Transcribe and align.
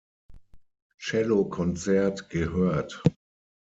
Cellokonzert 0.97 2.27
gehört. 2.31 3.03